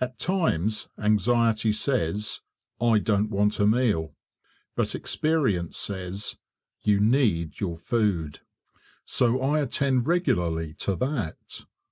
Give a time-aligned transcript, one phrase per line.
[0.00, 2.42] At times anxiety says,
[2.80, 4.14] "I don't want a meal,"
[4.76, 6.38] but experience says
[6.84, 8.38] "you need your food,"
[9.04, 11.62] so I attend regularly to that.